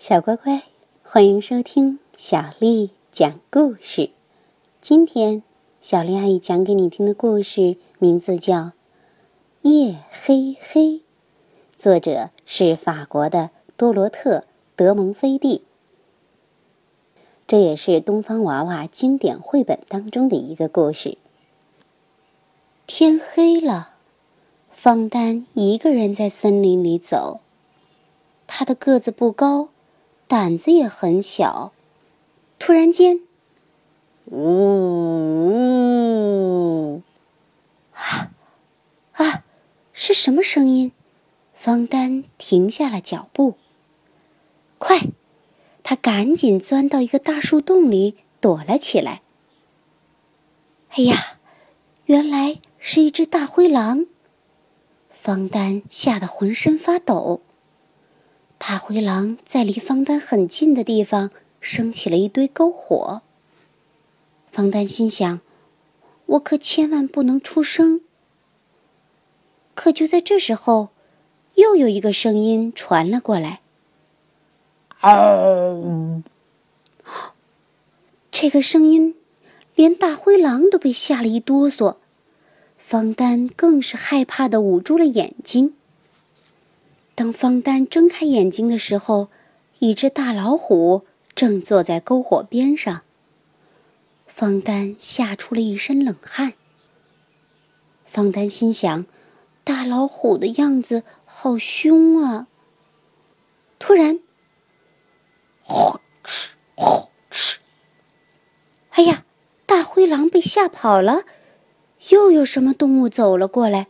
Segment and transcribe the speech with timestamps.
[0.00, 0.62] 小乖乖，
[1.02, 4.08] 欢迎收听小丽讲故事。
[4.80, 5.42] 今天，
[5.82, 8.56] 小丽阿姨讲给你听的故事名字叫
[9.60, 10.80] 《夜黑黑》，
[11.76, 14.38] 作者是法国的多罗特·
[14.74, 15.64] 德蒙菲蒂。
[17.46, 21.18] 这也是东方娃娃经典绘本当中的一个故事。
[22.86, 23.90] 天黑了，
[24.70, 27.40] 方丹一个人在森林里走。
[28.46, 29.68] 他的个子不高，
[30.30, 31.72] 胆子也很小。
[32.56, 33.22] 突然间，
[34.26, 34.38] 呜！
[37.94, 38.30] 啊
[39.14, 39.42] 啊！
[39.92, 40.92] 是什么声音？
[41.52, 43.56] 方丹停下了脚步。
[44.78, 45.00] 快！
[45.82, 49.22] 他赶紧钻到一个大树洞里躲了起来。
[50.90, 51.38] 哎呀，
[52.04, 54.06] 原来是一只大灰狼！
[55.10, 57.40] 方丹吓得浑身发抖。
[58.62, 61.30] 大灰狼在离方丹很近的地方
[61.62, 63.22] 升起了一堆篝火。
[64.52, 65.40] 方丹心想
[66.26, 68.02] ：“我可千万不能出声。”
[69.74, 70.90] 可就在这时候，
[71.54, 73.62] 又有一个声音传了过来。
[75.00, 76.22] 哦！
[78.30, 79.14] 这个声音，
[79.74, 81.96] 连大灰狼都被吓了一哆嗦，
[82.76, 85.74] 方丹更是害怕的捂住了眼睛。
[87.14, 89.28] 当方丹睁开眼睛的时候，
[89.78, 93.02] 一只大老虎正坐在篝火边上。
[94.26, 96.54] 方丹吓出了一身冷汗。
[98.06, 99.06] 方丹心想
[99.62, 102.48] ：“大老虎的样子好凶啊！”
[103.78, 104.20] 突然，
[105.62, 107.56] 呼哧呼哧！
[108.90, 109.24] 哎呀，
[109.66, 111.24] 大灰狼被吓跑了。
[112.08, 113.88] 又有什么动物走了过来？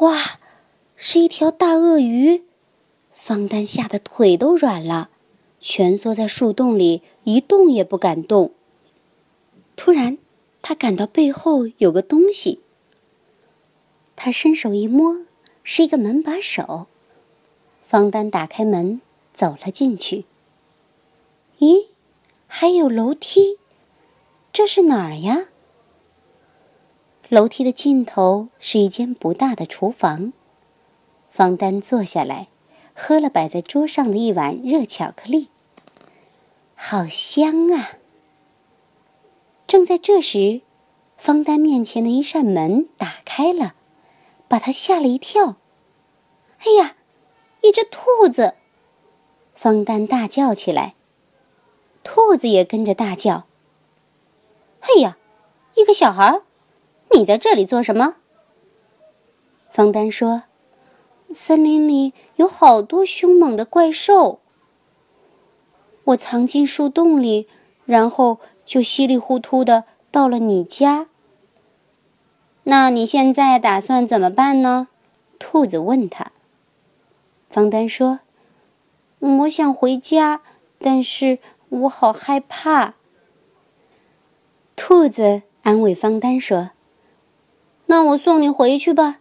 [0.00, 0.40] 哇，
[1.04, 2.44] 是一条大鳄鱼！
[3.10, 5.10] 方丹吓得腿都软了，
[5.60, 8.52] 蜷缩在树洞里一动也不敢动。
[9.74, 10.18] 突然，
[10.62, 12.60] 他感到背后有个东西。
[14.14, 15.26] 他伸手一摸，
[15.64, 16.86] 是一个门把手。
[17.88, 19.00] 方丹打开门，
[19.34, 20.24] 走了进去。
[21.58, 21.86] 咦，
[22.46, 23.58] 还有楼梯，
[24.52, 25.48] 这是哪儿呀？
[27.28, 30.32] 楼梯的尽头是一间不大的厨房。
[31.32, 32.48] 方丹坐下来，
[32.94, 35.48] 喝了摆在桌上的一碗热巧克力。
[36.74, 37.92] 好香啊！
[39.66, 40.60] 正在这时，
[41.16, 43.74] 方丹面前的一扇门打开了，
[44.46, 45.56] 把他吓了一跳。
[46.58, 46.96] 哎呀，
[47.62, 48.54] 一只兔子！
[49.54, 50.94] 方丹大叫起来。
[52.04, 53.46] 兔子也跟着大叫
[54.82, 55.16] ：“哎呀，
[55.76, 56.42] 一个小孩，
[57.12, 58.16] 你在这里做什么？”
[59.72, 60.42] 方丹说
[61.32, 64.40] ：“森林里有好多凶猛的怪兽，
[66.04, 67.48] 我藏进树洞里，
[67.86, 71.06] 然后就稀里糊涂的到了你家。
[72.64, 74.88] 那你现在打算怎么办呢？”
[75.38, 76.32] 兔子问他。
[77.50, 78.20] 方丹说
[79.18, 80.42] ：“我想回家，
[80.78, 81.38] 但是……”
[81.72, 82.96] 我好害怕。
[84.76, 86.72] 兔子安慰方丹说
[87.86, 89.20] ：“那我送你回去吧。”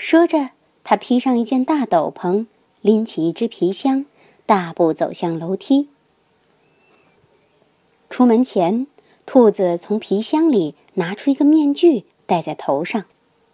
[0.00, 0.48] 说着，
[0.82, 2.46] 他披上一件大斗篷，
[2.80, 4.06] 拎起一只皮箱，
[4.46, 5.90] 大步走向楼梯。
[8.08, 8.86] 出门前，
[9.26, 13.04] 兔子从皮箱里拿出一个面具戴在头上，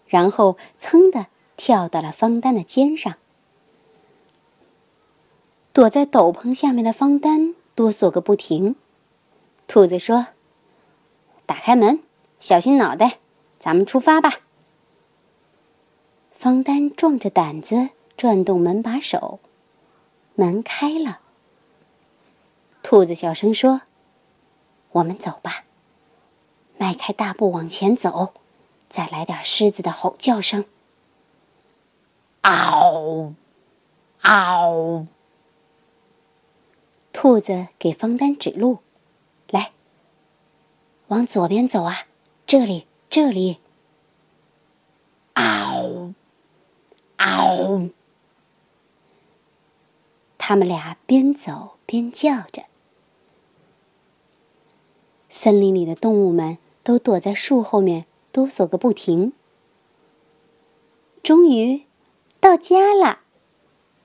[0.07, 1.27] 然后噌的
[1.57, 3.17] 跳到了方丹的肩上。
[5.73, 8.77] 躲在斗篷下面的方丹哆嗦个不停。
[9.67, 10.29] 兔子说
[11.45, 11.99] ：“打开门，
[12.39, 13.19] 小心脑袋，
[13.59, 14.43] 咱们出发吧。”
[16.37, 19.41] 方丹壮着胆子转动门把手，
[20.35, 21.21] 门开了。
[22.83, 23.81] 兔子小声说
[24.93, 25.65] ：“我们走吧。”
[26.77, 28.35] 迈开大步往前走，
[28.91, 30.67] 再来点狮子的吼叫声。
[32.43, 33.33] 嗷，
[34.21, 35.07] 嗷。
[37.15, 38.81] 兔子给方丹指路，
[39.49, 39.73] 来，
[41.09, 42.07] 往左边走啊！
[42.47, 43.59] 这里，这里。
[45.33, 46.13] 嗷，
[47.37, 47.91] 嗷！
[50.39, 52.65] 他们俩边走边叫着。
[55.29, 59.33] 森林里的动物们都躲在树后面哆嗦个不停。
[61.23, 61.83] 终于
[62.39, 63.21] 到家了，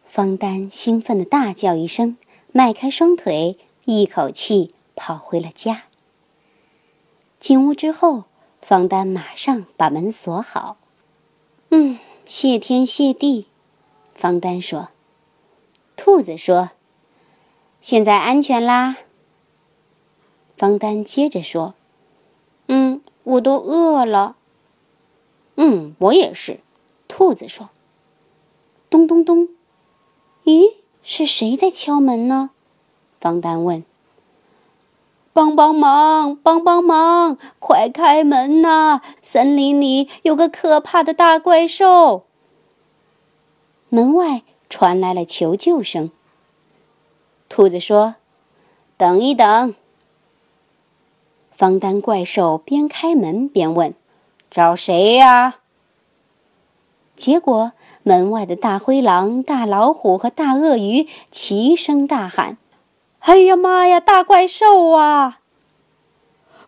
[0.06, 2.18] 方丹兴奋的大叫一声。
[2.52, 5.84] 迈开双腿，一口气跑回了家。
[7.40, 8.26] 进屋之后，
[8.62, 10.78] 方丹马上把门锁好。
[11.70, 11.98] 嗯，
[12.34, 13.48] 谢天谢地，
[14.16, 14.88] 方丹说。
[15.98, 16.70] 兔子说
[17.84, 18.96] ：“现在安全啦。”
[20.56, 21.74] 方丹接着说
[22.70, 24.38] ：“嗯，我都饿了。
[25.58, 26.62] ”“嗯，我也是。”
[27.10, 27.70] 兔子说。
[28.90, 29.50] 咚咚咚！
[30.46, 32.52] 咦，是谁在敲门呢？
[33.20, 33.84] 方丹问。
[35.34, 39.02] “帮帮忙，帮帮忙，快开门呐！
[39.22, 42.26] 森林里有个可怕的大怪兽。”
[43.88, 46.12] 门外传来了求救声。
[47.48, 48.16] 兔子说
[48.98, 49.76] ：“等一等。”
[51.52, 53.94] 方丹怪兽边开门边问
[54.50, 55.56] ：“找谁呀？”
[57.16, 57.74] 结果，
[58.04, 62.58] 门外的大灰狼、大老虎和大鳄鱼齐声大喊
[63.22, 65.40] ：“哎呀妈呀，大怪兽啊！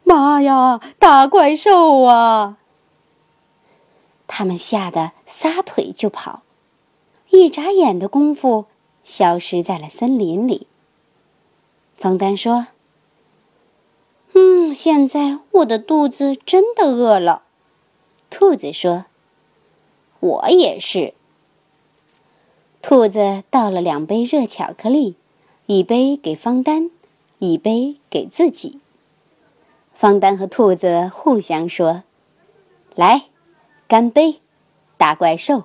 [0.04, 2.58] 妈呀，大怪兽啊！”
[4.28, 6.42] 他们吓得撒腿就跑，
[7.30, 8.66] 一眨眼的功夫，
[9.04, 10.68] 消失在了森林里。
[11.98, 12.68] 方丹说。
[14.36, 17.44] 嗯，现在我的肚子真的饿了。
[18.32, 19.06] 兔子说
[20.20, 21.14] ：“我也是。”
[22.82, 25.16] 兔子倒了两杯热巧克力，
[25.66, 26.90] 一杯给方丹，
[27.40, 28.80] 一杯给自己。
[29.94, 32.04] 方丹和兔子互相说
[32.96, 33.26] ：“来，
[33.88, 34.42] 干杯，
[34.98, 35.64] 大怪兽！”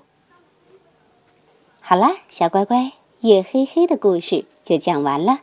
[1.81, 5.41] 好啦，小乖乖，夜黑黑的故事就讲完了。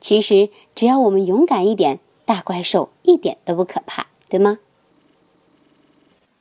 [0.00, 2.00] 其实，只要我们勇敢一点。
[2.26, 4.58] 大怪兽一点都不可怕，对吗？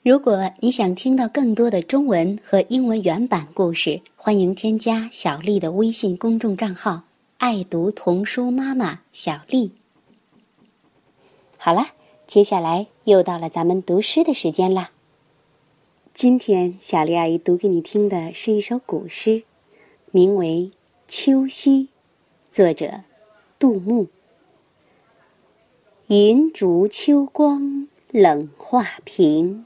[0.04, 7.04] 如果你想听到更多的中文和英文原版故事，欢迎添加小丽的微信公众账号
[7.40, 9.72] “爱读童书妈妈小丽”。
[11.56, 11.92] 好了，
[12.28, 14.92] 接下来又到了咱们读诗的时间啦。
[16.14, 19.44] 今天小丽阿姨读给你听的是一首古诗，
[20.12, 20.70] 名为
[21.08, 21.84] 《秋夕》，
[22.52, 23.04] 作者
[23.58, 24.10] 杜牧。
[26.08, 29.66] 银烛秋光冷画屏，